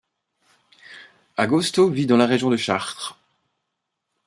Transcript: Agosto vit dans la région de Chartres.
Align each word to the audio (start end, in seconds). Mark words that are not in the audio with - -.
Agosto 1.37 1.87
vit 1.91 2.07
dans 2.07 2.17
la 2.17 2.25
région 2.25 2.49
de 2.49 2.57
Chartres. 2.57 3.19